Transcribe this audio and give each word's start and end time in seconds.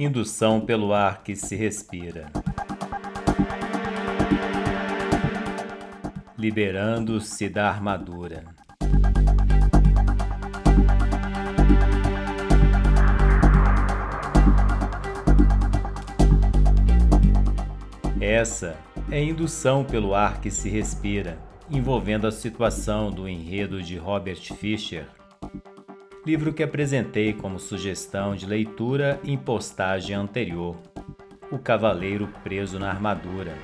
Indução 0.00 0.60
pelo 0.60 0.92
ar 0.92 1.24
que 1.24 1.34
se 1.34 1.56
respira. 1.56 2.30
Liberando-se 6.38 7.48
da 7.48 7.68
armadura. 7.68 8.44
Essa 18.20 18.76
é 19.10 19.20
indução 19.20 19.84
pelo 19.84 20.14
ar 20.14 20.40
que 20.40 20.48
se 20.48 20.68
respira, 20.68 21.36
envolvendo 21.68 22.28
a 22.28 22.30
situação 22.30 23.10
do 23.10 23.28
enredo 23.28 23.82
de 23.82 23.96
Robert 23.96 24.54
Fisher, 24.54 25.08
livro 26.28 26.52
que 26.52 26.62
apresentei 26.62 27.32
como 27.32 27.58
sugestão 27.58 28.36
de 28.36 28.44
leitura 28.44 29.18
em 29.24 29.34
postagem 29.34 30.14
anterior, 30.14 30.76
O 31.50 31.58
Cavaleiro 31.58 32.28
Preso 32.44 32.78
na 32.78 32.90
Armadura. 32.90 33.56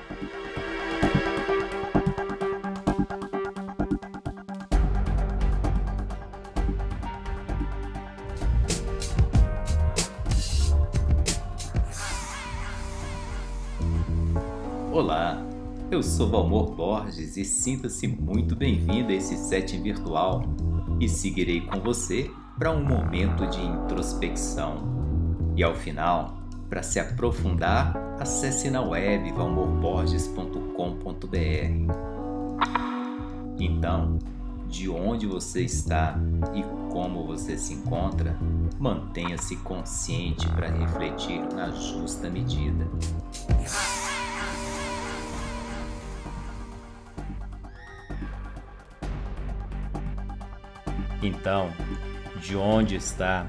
Olá, 14.91 15.39
eu 15.91 16.01
sou 16.01 16.31
Valmor 16.31 16.73
Borges 16.73 17.37
e 17.37 17.45
sinta-se 17.45 18.07
muito 18.07 18.55
bem-vindo 18.55 19.11
a 19.11 19.15
esse 19.15 19.37
setting 19.37 19.83
virtual 19.83 20.41
e 20.99 21.07
seguirei 21.07 21.61
com 21.61 21.79
você 21.79 22.27
para 22.57 22.71
um 22.71 22.83
momento 22.83 23.45
de 23.47 23.61
introspecção. 23.61 24.95
E 25.55 25.63
ao 25.63 25.75
final, 25.75 26.37
para 26.69 26.83
se 26.83 26.99
aprofundar, 26.99 27.95
acesse 28.19 28.69
na 28.69 28.81
web 28.81 29.31
valmorborges.com.br. 29.31 32.15
Então, 33.59 34.19
de 34.67 34.89
onde 34.89 35.27
você 35.27 35.63
está 35.63 36.17
e 36.53 36.63
como 36.91 37.25
você 37.25 37.57
se 37.57 37.73
encontra, 37.73 38.37
mantenha-se 38.79 39.55
consciente 39.57 40.47
para 40.49 40.69
refletir 40.69 41.41
na 41.53 41.71
justa 41.71 42.29
medida. 42.29 42.85
Então, 51.21 51.69
de 52.45 52.55
onde 52.55 52.95
está 52.95 53.47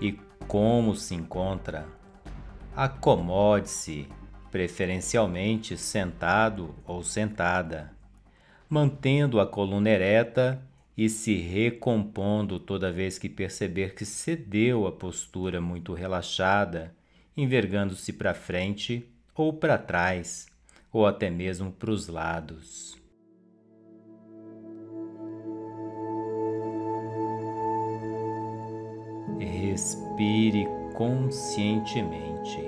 e 0.00 0.12
como 0.46 0.94
se 0.94 1.16
encontra, 1.16 1.88
acomode-se, 2.76 4.06
preferencialmente 4.52 5.76
sentado 5.76 6.72
ou 6.86 7.02
sentada, 7.02 7.92
mantendo 8.68 9.40
a 9.40 9.46
coluna 9.48 9.90
ereta 9.90 10.62
e 10.96 11.08
se 11.08 11.34
recompondo 11.34 12.60
toda 12.60 12.92
vez 12.92 13.18
que 13.18 13.28
perceber 13.28 13.96
que 13.96 14.04
cedeu 14.04 14.86
a 14.86 14.92
postura 14.92 15.60
muito 15.60 15.92
relaxada, 15.92 16.94
envergando-se 17.36 18.12
para 18.12 18.32
frente 18.32 19.08
ou 19.34 19.52
para 19.52 19.76
trás, 19.76 20.46
ou 20.92 21.04
até 21.04 21.28
mesmo 21.30 21.72
para 21.72 21.90
os 21.90 22.06
lados. 22.06 22.99
Respire 29.60 30.66
conscientemente. 30.94 32.58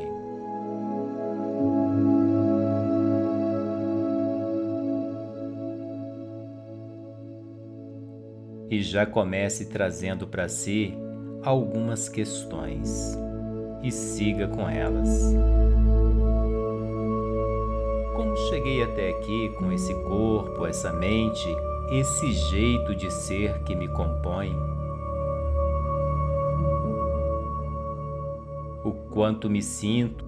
E 8.70 8.82
já 8.82 9.06
comece 9.06 9.66
trazendo 9.70 10.26
para 10.26 10.48
si 10.48 10.94
algumas 11.42 12.10
questões 12.10 13.18
e 13.82 13.90
siga 13.90 14.46
com 14.48 14.68
elas. 14.68 15.34
Como 18.14 18.36
cheguei 18.50 18.82
até 18.82 19.10
aqui 19.10 19.48
com 19.58 19.72
esse 19.72 19.94
corpo, 20.04 20.66
essa 20.66 20.92
mente, 20.92 21.48
esse 21.90 22.32
jeito 22.32 22.94
de 22.94 23.10
ser 23.10 23.62
que 23.62 23.74
me 23.74 23.88
compõe? 23.88 24.81
Quanto 29.12 29.48
me 29.50 29.62
sinto 29.62 30.24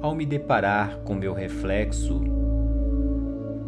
ao 0.00 0.14
me 0.14 0.26
deparar 0.26 0.98
com 0.98 1.14
meu 1.14 1.32
reflexo 1.32 2.20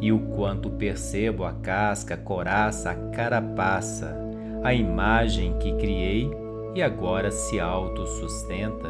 e 0.01 0.13
o 0.13 0.21
quanto 0.21 0.71
percebo 0.71 1.45
a 1.45 1.53
casca, 1.53 2.15
a 2.15 2.19
coraça, 2.19 2.91
a 2.91 2.95
carapaça, 3.11 4.17
a 4.63 4.73
imagem 4.73 5.59
que 5.59 5.75
criei 5.77 6.31
e 6.75 6.83
agora 6.83 7.31
se 7.31 7.59
autossustenta. 7.59 8.89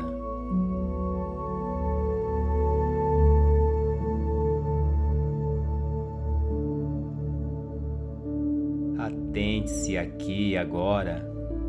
Atente-se 8.98 9.96
aqui 9.96 10.50
e 10.50 10.58
agora 10.58 11.26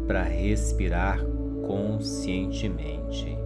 para 0.08 0.24
respirar 0.24 1.24
conscientemente. 1.66 3.39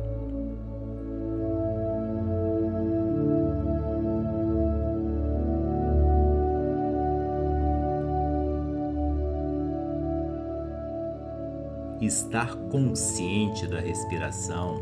Estar 12.05 12.53
consciente 12.69 13.65
da 13.65 13.79
respiração 13.79 14.81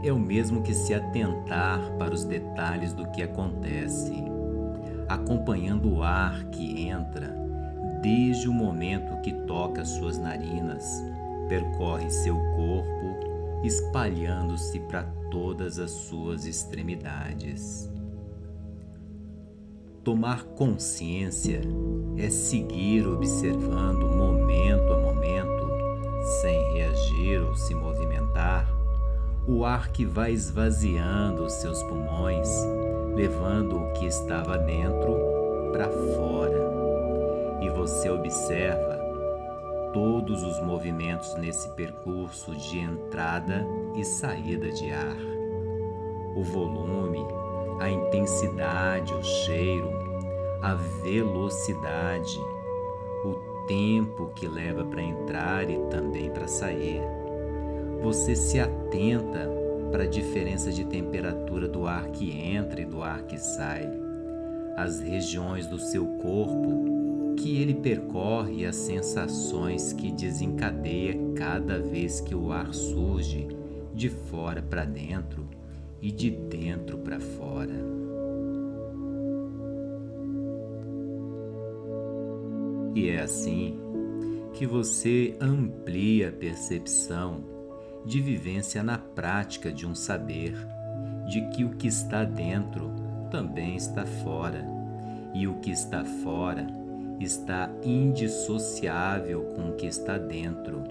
é 0.00 0.12
o 0.12 0.18
mesmo 0.18 0.62
que 0.62 0.72
se 0.72 0.94
atentar 0.94 1.80
para 1.98 2.14
os 2.14 2.24
detalhes 2.24 2.92
do 2.92 3.04
que 3.10 3.20
acontece, 3.20 4.14
acompanhando 5.08 5.92
o 5.92 6.04
ar 6.04 6.44
que 6.50 6.86
entra 6.86 7.36
desde 8.00 8.48
o 8.48 8.52
momento 8.52 9.20
que 9.22 9.32
toca 9.44 9.84
suas 9.84 10.18
narinas, 10.18 11.04
percorre 11.48 12.08
seu 12.08 12.36
corpo, 12.36 13.64
espalhando-se 13.64 14.78
para 14.78 15.02
todas 15.32 15.80
as 15.80 15.90
suas 15.90 16.46
extremidades. 16.46 17.90
Tomar 20.04 20.44
consciência 20.44 21.60
é 22.16 22.30
seguir 22.30 23.04
observando 23.04 24.06
momento 24.16 24.92
a 24.92 25.01
reagir 27.02 27.42
ou 27.42 27.54
se 27.54 27.74
movimentar, 27.74 28.68
o 29.46 29.64
ar 29.64 29.90
que 29.90 30.04
vai 30.04 30.32
esvaziando 30.32 31.44
os 31.44 31.54
seus 31.54 31.82
pulmões, 31.84 32.48
levando 33.14 33.76
o 33.76 33.92
que 33.92 34.06
estava 34.06 34.56
dentro 34.58 35.16
para 35.72 35.88
fora. 35.88 36.72
E 37.60 37.68
você 37.70 38.08
observa 38.08 39.00
todos 39.92 40.42
os 40.42 40.60
movimentos 40.62 41.34
nesse 41.36 41.68
percurso 41.70 42.54
de 42.54 42.78
entrada 42.78 43.66
e 43.96 44.04
saída 44.04 44.70
de 44.70 44.90
ar. 44.90 45.16
O 46.36 46.42
volume, 46.42 47.24
a 47.80 47.90
intensidade, 47.90 49.12
o 49.12 49.22
cheiro, 49.22 49.90
a 50.62 50.74
velocidade, 50.74 52.38
tempo 53.66 54.32
que 54.34 54.46
leva 54.46 54.84
para 54.84 55.02
entrar 55.02 55.70
e 55.70 55.78
também 55.90 56.30
para 56.30 56.46
sair. 56.46 57.02
Você 58.02 58.34
se 58.34 58.58
atenta 58.58 59.48
para 59.90 60.04
a 60.04 60.08
diferença 60.08 60.70
de 60.72 60.84
temperatura 60.84 61.68
do 61.68 61.86
ar 61.86 62.08
que 62.08 62.30
entra 62.30 62.80
e 62.80 62.86
do 62.86 63.02
ar 63.02 63.22
que 63.22 63.38
sai, 63.38 63.88
as 64.76 65.00
regiões 65.00 65.66
do 65.66 65.78
seu 65.78 66.06
corpo 66.06 67.34
que 67.36 67.60
ele 67.60 67.74
percorre 67.74 68.60
e 68.60 68.66
as 68.66 68.76
sensações 68.76 69.92
que 69.92 70.10
desencadeia 70.10 71.16
cada 71.34 71.78
vez 71.78 72.20
que 72.20 72.34
o 72.34 72.52
ar 72.52 72.72
surge 72.72 73.48
de 73.94 74.08
fora 74.08 74.62
para 74.62 74.84
dentro 74.84 75.46
e 76.00 76.10
de 76.10 76.30
dentro 76.30 76.98
para 76.98 77.20
fora. 77.20 78.01
E 82.94 83.08
é 83.08 83.20
assim 83.20 83.80
que 84.52 84.66
você 84.66 85.36
amplia 85.40 86.28
a 86.28 86.32
percepção 86.32 87.42
de 88.04 88.20
vivência 88.20 88.82
na 88.82 88.98
prática 88.98 89.72
de 89.72 89.86
um 89.86 89.94
saber, 89.94 90.54
de 91.26 91.40
que 91.48 91.64
o 91.64 91.70
que 91.70 91.88
está 91.88 92.24
dentro 92.24 92.90
também 93.30 93.76
está 93.76 94.04
fora, 94.04 94.64
e 95.34 95.46
o 95.48 95.54
que 95.60 95.70
está 95.70 96.04
fora 96.04 96.66
está 97.18 97.70
indissociável 97.82 99.44
com 99.54 99.70
o 99.70 99.76
que 99.76 99.86
está 99.86 100.18
dentro, 100.18 100.82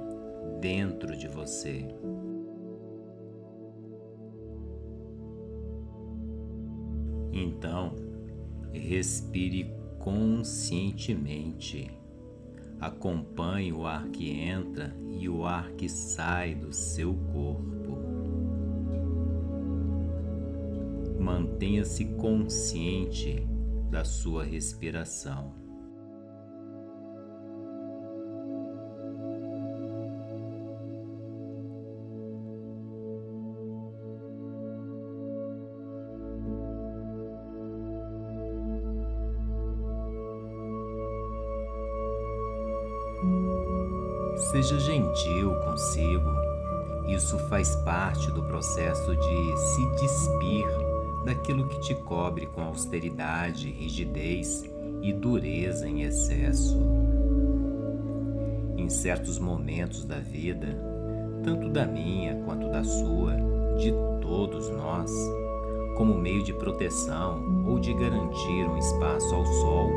dentro 0.60 1.16
de 1.16 1.28
você. 1.28 1.86
Então, 7.34 7.94
respire 8.74 9.81
conscientemente. 10.04 11.92
Acompanhe 12.80 13.72
o 13.72 13.86
ar 13.86 14.10
que 14.10 14.32
entra 14.32 14.96
e 15.20 15.30
o 15.30 15.46
ar 15.46 15.72
que 15.74 15.88
sai 15.88 16.56
do 16.56 16.74
seu 16.74 17.14
corpo. 17.32 18.00
Mantenha-se 21.20 22.06
consciente 22.16 23.48
da 23.90 24.04
sua 24.04 24.44
respiração. 24.44 25.61
Seja 44.62 44.80
gentil 44.80 45.56
consigo. 45.66 46.30
Isso 47.08 47.36
faz 47.50 47.76
parte 47.78 48.30
do 48.30 48.44
processo 48.44 49.16
de 49.16 49.58
se 49.58 49.86
despir 50.00 50.68
daquilo 51.26 51.68
que 51.68 51.80
te 51.80 51.96
cobre 51.96 52.46
com 52.46 52.62
austeridade, 52.62 53.72
rigidez 53.72 54.64
e 55.02 55.12
dureza 55.12 55.88
em 55.88 56.04
excesso. 56.04 56.80
Em 58.78 58.88
certos 58.88 59.40
momentos 59.40 60.06
da 60.06 60.20
vida, 60.20 60.68
tanto 61.44 61.68
da 61.68 61.88
minha 61.88 62.36
quanto 62.46 62.70
da 62.70 62.84
sua, 62.84 63.34
de 63.80 63.92
todos 64.22 64.70
nós, 64.70 65.12
como 65.98 66.14
meio 66.14 66.44
de 66.44 66.54
proteção 66.54 67.66
ou 67.66 67.80
de 67.80 67.96
garantir 67.96 68.70
um 68.70 68.78
espaço 68.78 69.34
ao 69.34 69.44
sol, 69.44 69.90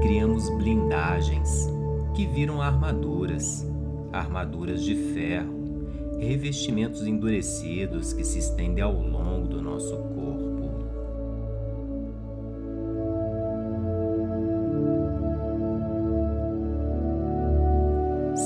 criamos 0.00 0.48
blindagens 0.50 1.68
que 2.14 2.24
viram 2.24 2.62
armaduras 2.62 3.66
armaduras 4.12 4.82
de 4.82 4.94
ferro, 5.12 5.88
revestimentos 6.18 7.06
endurecidos 7.06 8.12
que 8.12 8.24
se 8.24 8.38
estendem 8.38 8.82
ao 8.82 8.92
longo 8.92 9.46
do 9.48 9.60
nosso 9.60 9.96
corpo. 9.96 10.56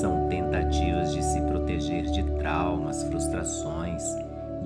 São 0.01 0.29
tentativas 0.29 1.15
de 1.15 1.23
se 1.23 1.41
proteger 1.43 2.05
de 2.07 2.23
traumas, 2.39 3.03
frustrações, 3.05 4.03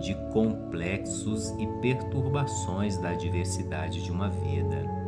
de 0.00 0.14
complexos 0.32 1.50
e 1.58 1.66
perturbações 1.80 2.98
da 2.98 3.10
adversidade 3.10 4.02
de 4.02 4.10
uma 4.10 4.28
vida. 4.28 5.03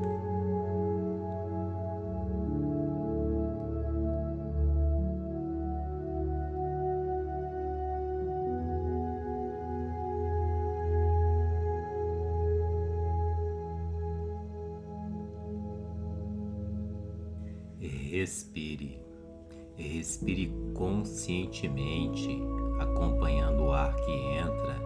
Respire. 18.18 18.98
Respire 19.76 20.50
conscientemente, 20.72 22.30
acompanhando 22.80 23.64
o 23.64 23.72
ar 23.74 23.94
que 23.94 24.10
entra 24.10 24.80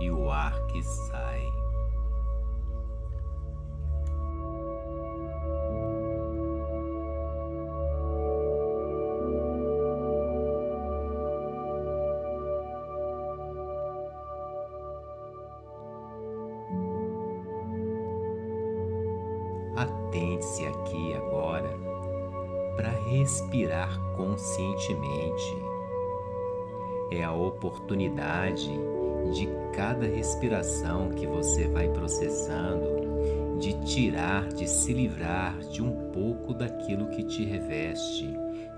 e 0.00 0.10
o 0.10 0.30
ar 0.30 0.66
que 0.68 0.82
sai. 0.82 1.63
É 27.14 27.22
a 27.22 27.32
oportunidade 27.32 28.68
de 29.32 29.48
cada 29.72 30.04
respiração 30.04 31.10
que 31.10 31.28
você 31.28 31.68
vai 31.68 31.88
processando 31.88 33.04
de 33.60 33.72
tirar, 33.84 34.48
de 34.48 34.68
se 34.68 34.92
livrar 34.92 35.56
de 35.60 35.80
um 35.80 36.10
pouco 36.10 36.52
daquilo 36.52 37.08
que 37.10 37.22
te 37.22 37.44
reveste, 37.44 38.28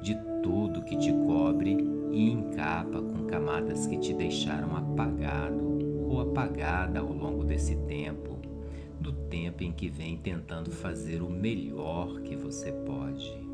de 0.02 0.14
tudo 0.42 0.82
que 0.82 0.98
te 0.98 1.10
cobre 1.12 1.78
e 2.12 2.30
encapa 2.30 3.00
com 3.00 3.24
camadas 3.26 3.86
que 3.86 3.96
te 3.96 4.12
deixaram 4.12 4.76
apagado 4.76 5.78
ou 6.06 6.20
apagada 6.20 7.00
ao 7.00 7.10
longo 7.10 7.42
desse 7.42 7.74
tempo, 7.88 8.36
do 9.00 9.12
tempo 9.12 9.64
em 9.64 9.72
que 9.72 9.88
vem 9.88 10.18
tentando 10.18 10.70
fazer 10.70 11.22
o 11.22 11.30
melhor 11.30 12.20
que 12.20 12.36
você 12.36 12.70
pode. 12.70 13.45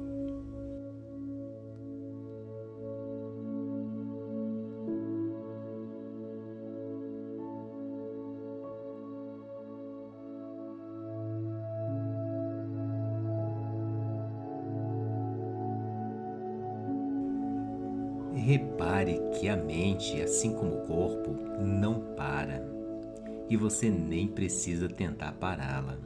Repare 18.45 19.21
que 19.39 19.49
a 19.49 19.57
mente, 19.57 20.21
assim 20.21 20.53
como 20.53 20.75
o 20.75 20.87
corpo, 20.89 21.31
não 21.65 22.01
para 22.17 22.61
e 23.49 23.57
você 23.57 23.89
nem 23.89 24.27
precisa 24.27 24.89
tentar 24.89 25.31
pará-la. 25.35 25.97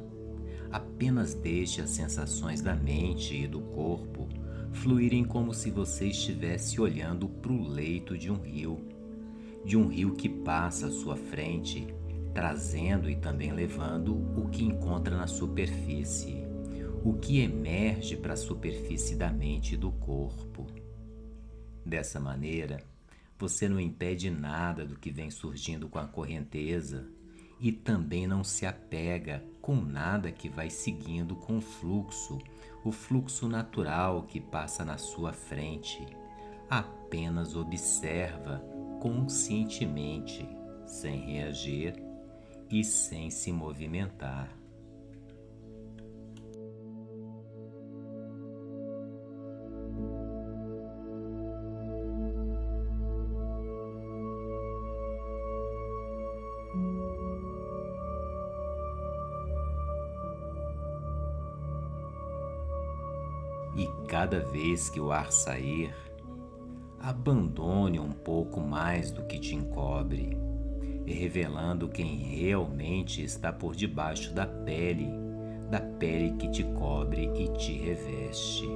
Apenas 0.70 1.32
deixe 1.32 1.80
as 1.80 1.88
sensações 1.88 2.60
da 2.60 2.76
mente 2.76 3.34
e 3.34 3.46
do 3.46 3.62
corpo 3.62 4.28
fluírem 4.70 5.24
como 5.24 5.54
se 5.54 5.70
você 5.70 6.08
estivesse 6.08 6.78
olhando 6.78 7.26
para 7.26 7.50
o 7.50 7.66
leito 7.66 8.18
de 8.18 8.30
um 8.30 8.36
rio, 8.36 8.84
de 9.64 9.78
um 9.78 9.86
rio 9.86 10.14
que 10.14 10.28
passa 10.28 10.88
à 10.88 10.90
sua 10.90 11.16
frente, 11.16 11.86
trazendo 12.34 13.08
e 13.08 13.16
também 13.16 13.50
levando 13.50 14.14
o 14.38 14.46
que 14.50 14.62
encontra 14.62 15.16
na 15.16 15.26
superfície, 15.26 16.44
o 17.02 17.14
que 17.14 17.40
emerge 17.40 18.14
para 18.14 18.34
a 18.34 18.36
superfície 18.36 19.16
da 19.16 19.32
mente 19.32 19.72
e 19.72 19.78
do 19.78 19.90
corpo. 19.90 20.66
Dessa 21.86 22.18
maneira, 22.18 22.82
você 23.38 23.68
não 23.68 23.78
impede 23.78 24.28
nada 24.28 24.84
do 24.84 24.96
que 24.96 25.08
vem 25.08 25.30
surgindo 25.30 25.88
com 25.88 26.00
a 26.00 26.08
correnteza 26.08 27.08
e 27.60 27.70
também 27.70 28.26
não 28.26 28.42
se 28.42 28.66
apega 28.66 29.44
com 29.62 29.76
nada 29.76 30.32
que 30.32 30.48
vai 30.48 30.68
seguindo 30.68 31.36
com 31.36 31.58
o 31.58 31.60
fluxo, 31.60 32.38
o 32.84 32.90
fluxo 32.90 33.48
natural 33.48 34.24
que 34.24 34.40
passa 34.40 34.84
na 34.84 34.98
sua 34.98 35.32
frente. 35.32 36.04
Apenas 36.68 37.54
observa 37.54 38.58
conscientemente, 39.00 40.44
sem 40.88 41.20
reagir 41.20 41.94
e 42.68 42.82
sem 42.82 43.30
se 43.30 43.52
movimentar. 43.52 44.50
Cada 64.06 64.40
vez 64.40 64.88
que 64.88 65.00
o 65.00 65.10
ar 65.10 65.32
sair, 65.32 65.94
abandone 67.00 67.98
um 67.98 68.12
pouco 68.12 68.60
mais 68.60 69.10
do 69.10 69.24
que 69.24 69.38
te 69.38 69.54
encobre, 69.54 70.36
revelando 71.04 71.88
quem 71.88 72.16
realmente 72.16 73.22
está 73.22 73.52
por 73.52 73.74
debaixo 73.74 74.32
da 74.32 74.46
pele, 74.46 75.08
da 75.70 75.80
pele 75.80 76.32
que 76.36 76.48
te 76.50 76.64
cobre 76.64 77.30
e 77.34 77.48
te 77.56 77.72
reveste. 77.78 78.66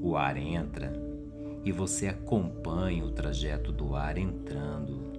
O 0.00 0.16
ar 0.16 0.36
entra 0.36 1.07
e 1.68 1.72
você 1.72 2.08
acompanha 2.08 3.04
o 3.04 3.10
trajeto 3.10 3.70
do 3.70 3.94
ar 3.94 4.16
entrando. 4.16 5.12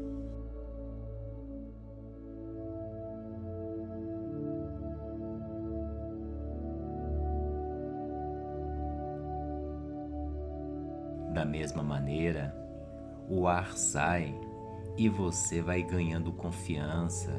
Da 11.31 11.45
mesma 11.45 11.83
maneira, 11.83 12.51
o 13.29 13.47
ar 13.47 13.77
sai 13.77 14.33
e 14.97 15.07
você 15.07 15.61
vai 15.61 15.83
ganhando 15.83 16.31
confiança, 16.31 17.31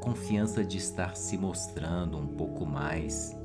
confiança 0.00 0.64
de 0.64 0.78
estar 0.78 1.14
se 1.14 1.38
mostrando 1.38 2.18
um 2.18 2.26
pouco 2.26 2.66
mais, 2.66 3.38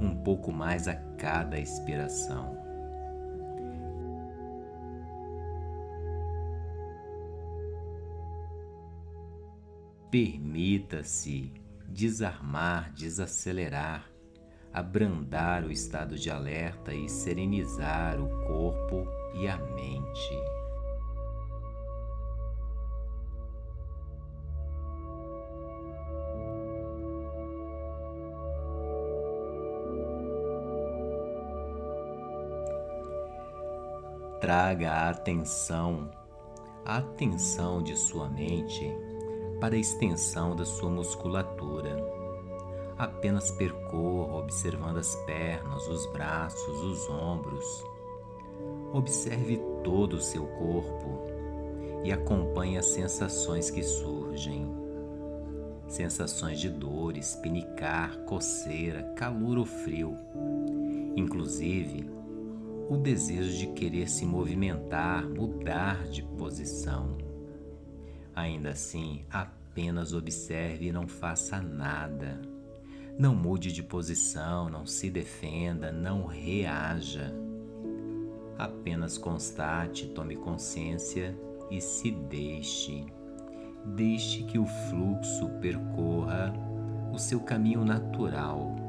um 0.00 0.14
pouco 0.14 0.52
mais 0.52 0.86
a 0.86 0.94
cada 1.18 1.58
expiração. 1.58 2.61
Permita-se 10.12 11.50
desarmar, 11.88 12.92
desacelerar, 12.92 14.12
abrandar 14.70 15.64
o 15.64 15.72
estado 15.72 16.16
de 16.16 16.28
alerta 16.28 16.92
e 16.92 17.08
serenizar 17.08 18.20
o 18.20 18.28
corpo 18.46 19.06
e 19.32 19.48
a 19.48 19.56
mente. 19.56 20.36
Traga 34.42 34.92
a 34.92 35.08
atenção, 35.08 36.10
a 36.84 36.98
atenção 36.98 37.82
de 37.82 37.96
sua 37.96 38.28
mente 38.28 39.11
para 39.62 39.76
a 39.76 39.78
extensão 39.78 40.56
da 40.56 40.64
sua 40.64 40.90
musculatura. 40.90 41.96
Apenas 42.98 43.52
percorra 43.52 44.38
observando 44.38 44.96
as 44.96 45.14
pernas, 45.24 45.86
os 45.86 46.04
braços, 46.06 46.80
os 46.80 47.08
ombros. 47.08 47.84
Observe 48.92 49.62
todo 49.84 50.14
o 50.14 50.20
seu 50.20 50.44
corpo 50.44 51.22
e 52.02 52.10
acompanhe 52.10 52.76
as 52.76 52.86
sensações 52.86 53.70
que 53.70 53.84
surgem. 53.84 54.68
Sensações 55.86 56.58
de 56.58 56.68
dores, 56.68 57.36
pinicar, 57.36 58.18
coceira, 58.24 59.14
calor 59.14 59.58
ou 59.58 59.64
frio. 59.64 60.18
Inclusive, 61.14 62.10
o 62.90 62.96
desejo 62.96 63.58
de 63.58 63.68
querer 63.68 64.08
se 64.08 64.26
movimentar, 64.26 65.24
mudar 65.24 66.02
de 66.08 66.24
posição. 66.24 67.21
Ainda 68.34 68.70
assim, 68.70 69.24
apenas 69.30 70.12
observe 70.12 70.86
e 70.86 70.92
não 70.92 71.06
faça 71.06 71.60
nada. 71.60 72.40
Não 73.18 73.34
mude 73.34 73.72
de 73.72 73.82
posição, 73.82 74.70
não 74.70 74.86
se 74.86 75.10
defenda, 75.10 75.92
não 75.92 76.24
reaja. 76.24 77.32
Apenas 78.58 79.18
constate, 79.18 80.08
tome 80.08 80.36
consciência 80.36 81.36
e 81.70 81.80
se 81.80 82.10
deixe. 82.10 83.04
Deixe 83.84 84.44
que 84.44 84.58
o 84.58 84.66
fluxo 84.66 85.48
percorra 85.60 86.52
o 87.12 87.18
seu 87.18 87.40
caminho 87.40 87.84
natural 87.84 88.81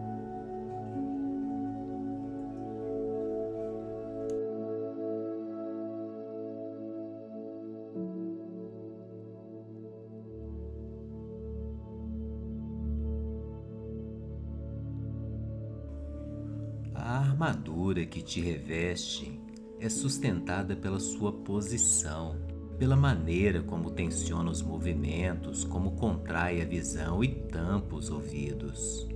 que 18.05 18.21
te 18.21 18.41
reveste 18.41 19.39
é 19.79 19.89
sustentada 19.89 20.75
pela 20.75 20.99
sua 20.99 21.31
posição, 21.31 22.35
pela 22.79 22.95
maneira 22.95 23.61
como 23.61 23.91
tensiona 23.91 24.49
os 24.49 24.61
movimentos, 24.61 25.63
como 25.63 25.91
contrai 25.91 26.61
a 26.61 26.65
visão 26.65 27.23
e 27.23 27.27
tampa 27.27 27.95
os 27.95 28.09
ouvidos. 28.09 29.07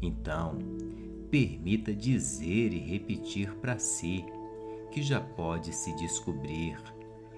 Então, 0.00 0.58
permita 1.30 1.94
dizer 1.94 2.72
e 2.72 2.78
repetir 2.78 3.54
para 3.54 3.78
si 3.78 4.24
que 4.90 5.02
já 5.02 5.20
pode 5.20 5.72
se 5.72 5.94
descobrir, 5.96 6.76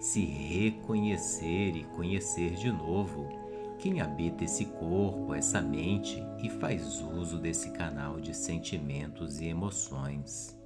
se 0.01 0.25
reconhecer 0.25 1.77
e 1.77 1.85
conhecer 1.95 2.55
de 2.55 2.73
novo 2.73 3.44
quem 3.85 4.01
habita 4.01 4.45
esse 4.45 4.65
corpo, 4.65 5.35
essa 5.35 5.61
mente 5.61 6.27
e 6.43 6.49
faz 6.49 7.03
uso 7.03 7.39
desse 7.39 7.71
canal 7.73 8.19
de 8.19 8.35
sentimentos 8.35 9.43
e 9.43 9.49
emoções. 9.49 10.59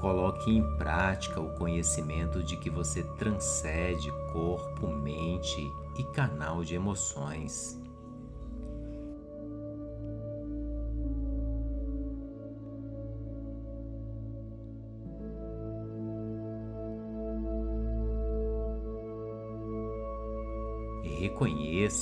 Coloque 0.00 0.50
em 0.50 0.62
prática 0.78 1.38
o 1.38 1.52
conhecimento 1.58 2.42
de 2.42 2.56
que 2.56 2.70
você 2.70 3.02
transcende 3.18 4.10
corpo, 4.32 4.88
mente 4.88 5.70
e 5.98 6.04
canal 6.14 6.64
de 6.64 6.74
emoções. 6.74 7.78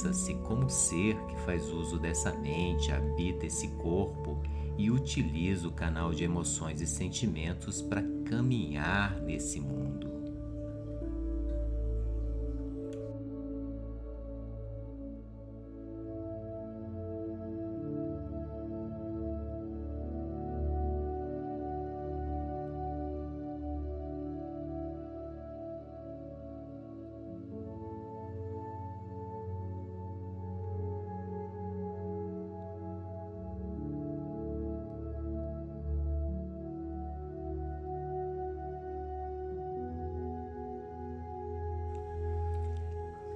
Reconheça-se 0.06 0.34
como 0.34 0.70
ser 0.70 1.16
que 1.26 1.36
faz 1.40 1.68
uso 1.72 1.98
dessa 1.98 2.32
mente, 2.32 2.92
habita 2.92 3.46
esse 3.46 3.68
corpo 3.68 4.40
e 4.78 4.90
utiliza 4.90 5.66
o 5.66 5.72
canal 5.72 6.12
de 6.12 6.22
emoções 6.22 6.80
e 6.80 6.86
sentimentos 6.86 7.82
para 7.82 8.04
caminhar 8.25 9.20
nesse 9.22 9.60
mundo. 9.60 10.15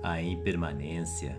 A 0.02 0.22
impermanência 0.22 1.38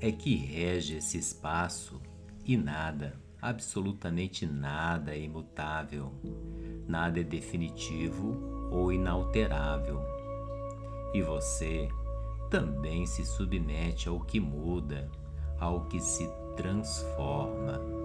é 0.00 0.10
que 0.10 0.34
rege 0.34 0.96
esse 0.96 1.18
espaço 1.18 2.00
e 2.42 2.56
nada, 2.56 3.20
absolutamente 3.40 4.46
nada 4.46 5.14
é 5.14 5.20
imutável, 5.20 6.10
nada 6.86 7.20
é 7.20 7.22
definitivo 7.22 8.70
ou 8.70 8.90
inalterável. 8.90 10.00
E 11.12 11.20
você 11.20 11.88
também 12.50 13.04
se 13.04 13.26
submete 13.26 14.08
ao 14.08 14.20
que 14.20 14.40
muda, 14.40 15.10
ao 15.60 15.84
que 15.84 16.00
se 16.00 16.26
transforma. 16.56 17.97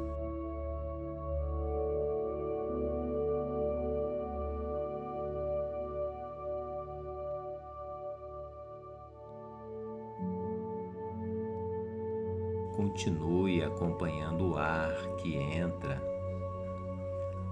Continue 12.93 13.63
acompanhando 13.63 14.51
o 14.51 14.55
ar 14.55 14.93
que 15.17 15.35
entra 15.35 15.99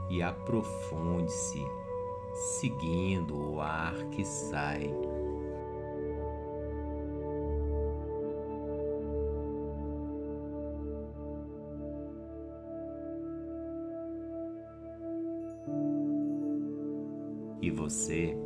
e 0.08 0.22
aprofunde-se, 0.22 1.66
seguindo 2.60 3.54
o 3.54 3.60
ar 3.60 3.96
que 4.12 4.24
sai. 4.24 4.94
E 17.60 17.72
você 17.72 18.38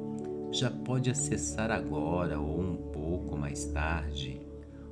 já 0.50 0.72
pode 0.72 1.12
acessar 1.12 1.72
agora 1.72 2.40
ou 2.40 2.58
um 2.58 2.78
pouco 2.78 3.36
mais 3.36 3.66
tarde 3.66 4.45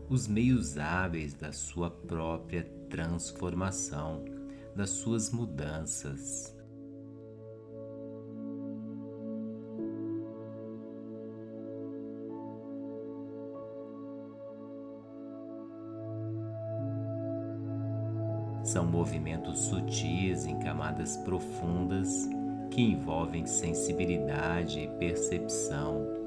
os 0.09 0.27
meios 0.27 0.77
hábeis 0.77 1.33
da 1.33 1.51
sua 1.51 1.89
própria 1.89 2.63
transformação, 2.89 4.23
das 4.75 4.89
suas 4.89 5.31
mudanças. 5.31 6.55
São 18.63 18.85
movimentos 18.85 19.59
sutis 19.59 20.45
em 20.45 20.57
camadas 20.59 21.17
profundas 21.17 22.09
que 22.71 22.81
envolvem 22.81 23.45
sensibilidade 23.45 24.79
e 24.79 24.87
percepção 24.97 26.22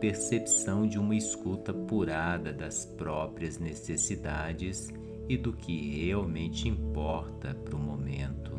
percepção 0.00 0.86
de 0.86 0.98
uma 0.98 1.14
escuta 1.14 1.72
apurada 1.72 2.52
das 2.52 2.84
próprias 2.84 3.58
necessidades 3.58 4.88
e 5.28 5.36
do 5.36 5.52
que 5.52 6.06
realmente 6.06 6.68
importa 6.68 7.54
para 7.54 7.76
o 7.76 7.78
momento. 7.78 8.56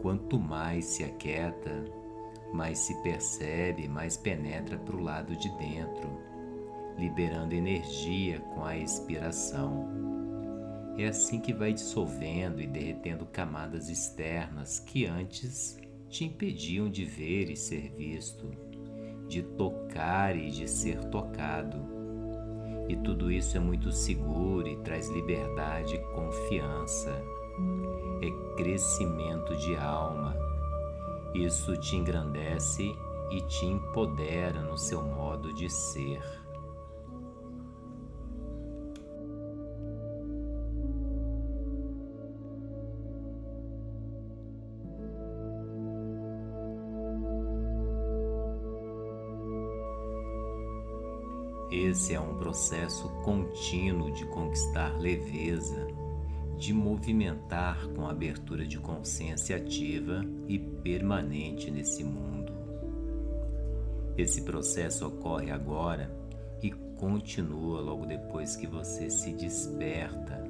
Quanto 0.00 0.38
mais 0.38 0.86
se 0.86 1.04
aquieta, 1.04 1.84
mais 2.52 2.78
se 2.78 2.94
percebe, 3.02 3.88
mais 3.88 4.16
penetra 4.16 4.78
para 4.78 4.96
o 4.96 5.02
lado 5.02 5.36
de 5.36 5.48
dentro, 5.56 6.08
liberando 6.98 7.54
energia 7.54 8.40
com 8.40 8.64
a 8.64 8.76
expiração. 8.76 9.88
É 10.98 11.06
assim 11.06 11.40
que 11.40 11.52
vai 11.52 11.72
dissolvendo 11.72 12.60
e 12.60 12.66
derretendo 12.66 13.24
camadas 13.26 13.88
externas 13.88 14.80
que 14.80 15.06
antes 15.06 15.78
te 16.08 16.24
impediam 16.24 16.90
de 16.90 17.04
ver 17.04 17.50
e 17.50 17.56
ser 17.56 17.92
visto, 17.96 18.50
de 19.28 19.42
tocar 19.42 20.36
e 20.36 20.50
de 20.50 20.68
ser 20.68 21.04
tocado. 21.04 21.78
E 22.88 22.96
tudo 22.96 23.30
isso 23.30 23.56
é 23.56 23.60
muito 23.60 23.92
seguro 23.92 24.66
e 24.66 24.76
traz 24.78 25.08
liberdade 25.08 25.94
e 25.94 25.98
confiança 26.12 27.22
é 28.22 28.56
crescimento 28.56 29.56
de 29.56 29.76
alma. 29.76 30.49
Isso 31.34 31.76
te 31.76 31.96
engrandece 31.96 32.92
e 33.30 33.40
te 33.42 33.64
empodera 33.64 34.60
no 34.62 34.76
seu 34.76 35.02
modo 35.02 35.52
de 35.54 35.70
ser. 35.70 36.20
Esse 51.70 52.14
é 52.14 52.20
um 52.20 52.36
processo 52.36 53.08
contínuo 53.22 54.10
de 54.10 54.26
conquistar 54.26 54.98
leveza, 54.98 55.86
de 56.60 56.74
movimentar 56.74 57.88
com 57.96 58.06
abertura 58.06 58.66
de 58.66 58.78
consciência 58.78 59.56
ativa 59.56 60.22
e 60.46 60.58
permanente 60.58 61.70
nesse 61.70 62.04
mundo. 62.04 62.52
Esse 64.14 64.42
processo 64.42 65.06
ocorre 65.06 65.50
agora 65.50 66.14
e 66.62 66.70
continua 66.70 67.80
logo 67.80 68.04
depois 68.04 68.56
que 68.56 68.66
você 68.66 69.08
se 69.08 69.32
desperta. 69.32 70.44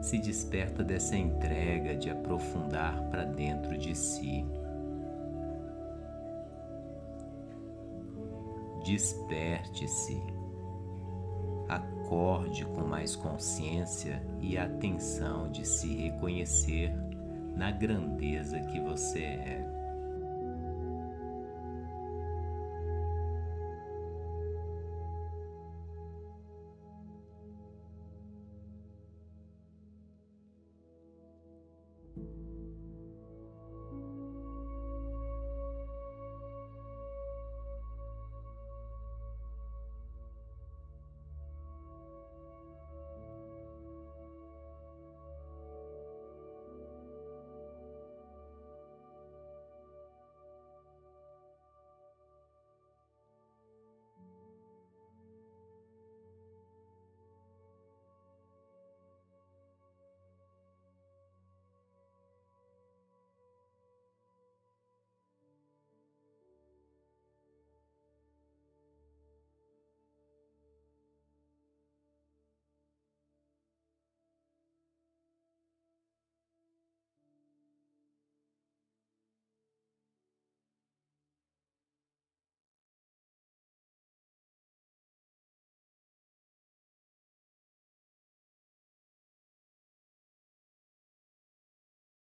Se 0.00 0.18
desperta 0.18 0.82
dessa 0.82 1.14
entrega 1.14 1.94
de 1.94 2.08
aprofundar 2.08 2.98
para 3.10 3.24
dentro 3.24 3.76
de 3.76 3.94
si. 3.94 4.46
Desperte-se 8.82 10.34
acorde 12.04 12.66
com 12.66 12.82
mais 12.82 13.16
consciência 13.16 14.22
e 14.40 14.58
atenção 14.58 15.50
de 15.50 15.66
se 15.66 15.88
reconhecer 15.94 16.94
na 17.56 17.70
grandeza 17.70 18.60
que 18.60 18.78
você 18.78 19.20
é. 19.20 19.73